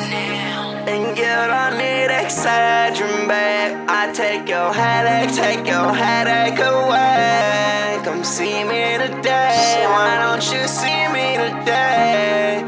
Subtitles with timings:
[0.00, 3.76] And you don't need Excedrin, babe.
[3.88, 7.98] I take your headache, take your headache away.
[8.04, 9.84] Come see me today.
[9.88, 12.62] Why don't you see me today?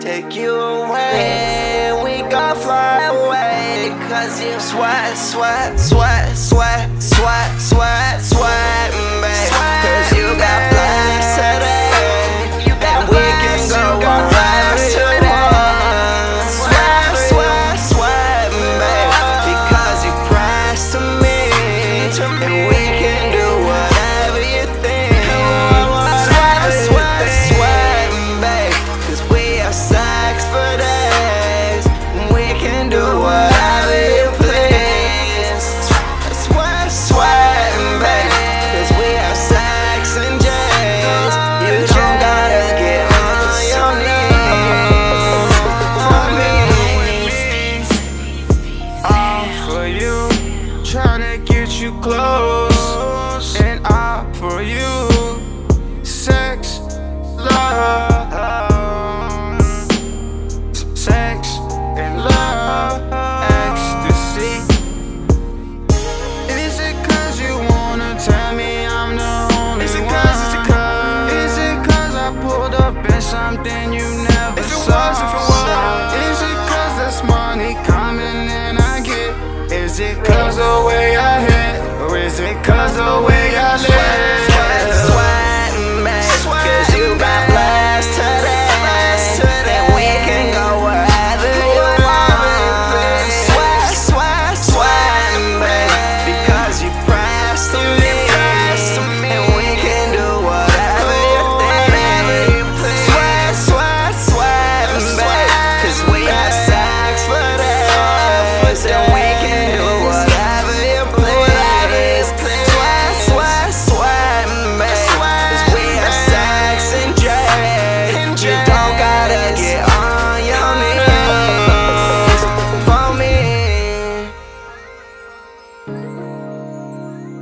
[0.00, 1.92] Take you away.
[2.02, 3.94] We gon' fly away.
[4.08, 8.20] Cause you sweat, sweat, sweat, sweat, sweat, sweat, sweat,
[49.66, 50.28] for you.
[50.84, 54.90] Tryna get you close, and all for you.
[56.04, 56.78] Sex,
[57.36, 58.70] love,
[60.96, 61.58] sex,
[61.96, 63.00] and love,
[63.64, 64.54] ecstasy.
[66.52, 70.14] Is it cause you wanna tell me I'm the only Is it one?
[70.14, 74.66] cause- is it cause- Is it cause I pulled up in something you never If
[74.66, 75.53] it saw?
[80.24, 82.00] Is it cause the way I hit?
[82.00, 83.43] Or oh, is it cause the way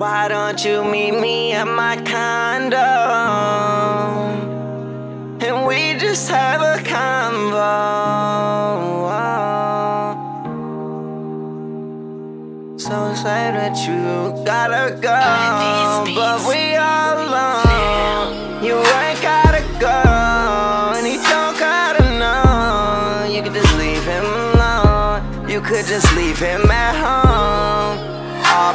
[0.03, 2.77] Why don't you meet me at my condo?
[5.47, 7.71] And we just have a convo.
[12.81, 15.23] So say that you gotta go,
[16.17, 18.65] but we all alone.
[18.65, 20.01] You ain't gotta go,
[20.97, 23.33] and he don't gotta know.
[23.33, 25.49] You could just leave him alone.
[25.49, 27.82] You could just leave him at home,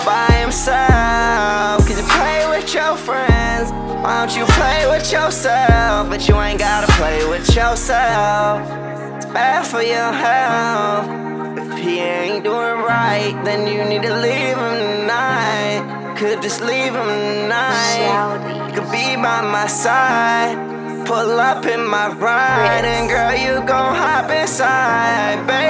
[0.08, 1.86] by himself.
[1.86, 3.68] Could you play with your friends?
[4.04, 6.10] Why don't you play with yourself?
[6.10, 8.62] But you ain't gotta play with yourself.
[9.18, 11.08] It's bad for your health.
[11.60, 16.16] If he ain't doing right, then you need to leave him tonight.
[16.18, 18.08] Could just leave him tonight.
[18.68, 20.56] You could be by my side.
[21.06, 25.67] Pull up in my ride, and girl, you gon' hop inside, baby.